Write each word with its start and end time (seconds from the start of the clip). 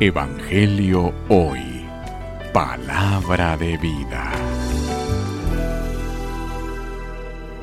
Evangelio 0.00 1.14
Hoy. 1.28 1.86
Palabra 2.52 3.56
de 3.56 3.76
vida. 3.76 4.32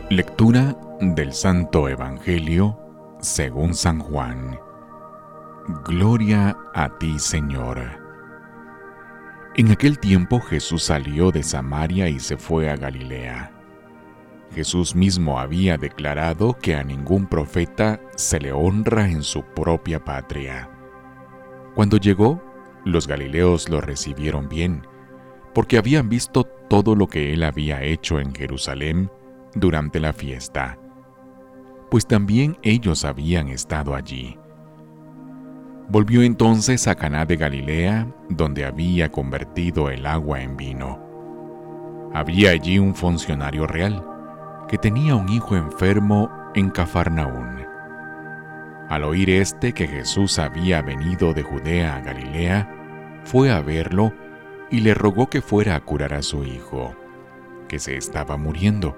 Lectura 0.09 0.77
del 1.01 1.33
Santo 1.33 1.89
Evangelio 1.89 2.79
según 3.19 3.73
San 3.73 3.99
Juan. 3.99 4.57
Gloria 5.83 6.55
a 6.73 6.97
ti, 6.97 7.19
Señor. 7.19 7.81
En 9.55 9.71
aquel 9.71 9.99
tiempo 9.99 10.39
Jesús 10.39 10.83
salió 10.83 11.31
de 11.31 11.43
Samaria 11.43 12.07
y 12.07 12.19
se 12.19 12.37
fue 12.37 12.69
a 12.69 12.77
Galilea. 12.77 13.51
Jesús 14.53 14.95
mismo 14.95 15.39
había 15.39 15.77
declarado 15.77 16.53
que 16.53 16.75
a 16.75 16.83
ningún 16.83 17.27
profeta 17.27 17.99
se 18.15 18.39
le 18.39 18.53
honra 18.53 19.09
en 19.09 19.23
su 19.23 19.43
propia 19.43 20.03
patria. 20.05 20.69
Cuando 21.79 21.95
llegó, 21.95 22.41
los 22.83 23.07
galileos 23.07 23.69
lo 23.69 23.79
recibieron 23.79 24.49
bien, 24.49 24.85
porque 25.53 25.77
habían 25.77 26.09
visto 26.09 26.43
todo 26.43 26.93
lo 26.93 27.07
que 27.07 27.31
él 27.31 27.41
había 27.41 27.81
hecho 27.83 28.19
en 28.19 28.35
Jerusalén 28.35 29.09
durante 29.55 30.01
la 30.01 30.11
fiesta, 30.11 30.77
pues 31.89 32.05
también 32.05 32.57
ellos 32.63 33.05
habían 33.05 33.47
estado 33.47 33.95
allí. 33.95 34.37
Volvió 35.87 36.21
entonces 36.21 36.85
a 36.89 36.95
Caná 36.95 37.25
de 37.25 37.37
Galilea, 37.37 38.13
donde 38.27 38.65
había 38.65 39.09
convertido 39.09 39.89
el 39.89 40.05
agua 40.05 40.41
en 40.41 40.57
vino. 40.57 40.99
Había 42.13 42.51
allí 42.51 42.77
un 42.77 42.93
funcionario 42.93 43.65
real 43.67 44.05
que 44.67 44.77
tenía 44.77 45.15
un 45.15 45.29
hijo 45.29 45.55
enfermo 45.55 46.29
en 46.55 46.71
Cafarnaún. 46.71 47.59
Al 48.89 49.03
oír 49.03 49.29
este 49.29 49.73
que 49.73 49.87
Jesús 49.87 50.39
había 50.39 50.81
venido 50.81 51.35
de 51.35 51.43
Judea 51.43 51.97
a 51.97 52.01
Galilea, 52.01 53.21
fue 53.23 53.51
a 53.51 53.61
verlo 53.61 54.11
y 54.71 54.79
le 54.79 54.95
rogó 54.95 55.29
que 55.29 55.41
fuera 55.41 55.75
a 55.75 55.79
curar 55.79 56.15
a 56.15 56.23
su 56.23 56.43
hijo, 56.43 56.95
que 57.67 57.77
se 57.77 57.95
estaba 57.95 58.35
muriendo. 58.35 58.97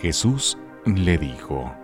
Jesús 0.00 0.56
le 0.86 1.18
dijo, 1.18 1.74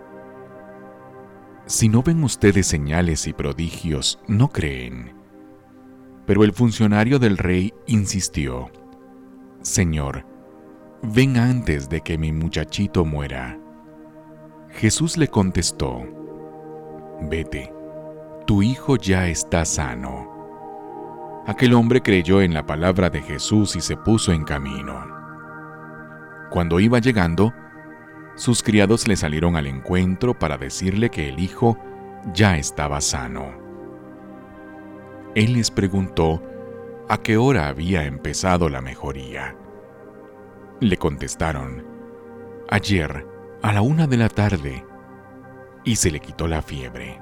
Si 1.66 1.90
no 1.90 2.02
ven 2.02 2.24
ustedes 2.24 2.66
señales 2.66 3.26
y 3.26 3.34
prodigios, 3.34 4.18
no 4.26 4.48
creen. 4.48 5.14
Pero 6.24 6.44
el 6.44 6.54
funcionario 6.54 7.18
del 7.18 7.36
rey 7.36 7.74
insistió, 7.86 8.70
Señor, 9.60 10.24
ven 11.02 11.36
antes 11.36 11.90
de 11.90 12.00
que 12.00 12.16
mi 12.16 12.32
muchachito 12.32 13.04
muera. 13.04 13.58
Jesús 14.70 15.18
le 15.18 15.28
contestó, 15.28 16.25
Vete, 17.20 17.72
tu 18.46 18.62
hijo 18.62 18.96
ya 18.96 19.28
está 19.28 19.64
sano. 19.64 20.34
Aquel 21.46 21.74
hombre 21.74 22.02
creyó 22.02 22.40
en 22.40 22.52
la 22.52 22.66
palabra 22.66 23.08
de 23.08 23.22
Jesús 23.22 23.76
y 23.76 23.80
se 23.80 23.96
puso 23.96 24.32
en 24.32 24.44
camino. 24.44 25.06
Cuando 26.50 26.80
iba 26.80 26.98
llegando, 26.98 27.52
sus 28.34 28.62
criados 28.62 29.08
le 29.08 29.16
salieron 29.16 29.56
al 29.56 29.66
encuentro 29.66 30.38
para 30.38 30.58
decirle 30.58 31.08
que 31.10 31.28
el 31.28 31.38
hijo 31.38 31.78
ya 32.34 32.58
estaba 32.58 33.00
sano. 33.00 33.46
Él 35.34 35.54
les 35.54 35.70
preguntó 35.70 36.42
a 37.08 37.18
qué 37.18 37.36
hora 37.36 37.68
había 37.68 38.04
empezado 38.04 38.68
la 38.68 38.80
mejoría. 38.80 39.56
Le 40.80 40.96
contestaron, 40.96 41.84
ayer, 42.68 43.26
a 43.62 43.72
la 43.72 43.82
una 43.82 44.06
de 44.06 44.16
la 44.16 44.28
tarde, 44.28 44.84
y 45.86 45.96
se 45.96 46.10
le 46.10 46.20
quitó 46.20 46.48
la 46.48 46.60
fiebre. 46.60 47.18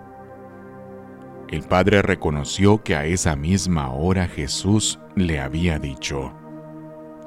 El 1.49 1.63
padre 1.63 2.03
reconoció 2.03 2.83
que 2.83 2.97
a 2.97 3.05
esa 3.05 3.37
misma 3.37 3.93
hora 3.93 4.27
Jesús 4.27 4.99
le 5.15 5.39
había 5.39 5.79
dicho, 5.79 6.33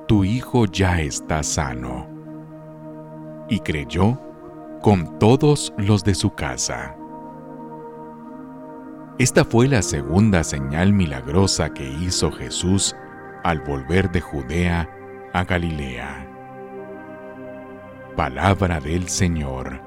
Tu 0.08 0.26
hijo 0.26 0.66
ya 0.66 1.00
está 1.00 1.44
sano. 1.44 2.10
Y 3.48 3.60
creyó 3.60 4.20
con 4.82 5.20
todos 5.20 5.74
los 5.78 6.04
de 6.04 6.16
su 6.16 6.34
casa. 6.34 6.98
Esta 9.20 9.46
fue 9.46 9.68
la 9.68 9.82
segunda 9.82 10.44
señal 10.44 10.92
milagrosa 10.92 11.74
que 11.74 11.88
hizo 11.88 12.32
Jesús 12.32 12.96
al 13.44 13.62
volver 13.62 14.12
de 14.12 14.22
Judea 14.22 14.90
a 15.34 15.44
Galilea. 15.44 16.28
Palabra 18.16 18.80
del 18.80 19.08
Señor. 19.08 19.87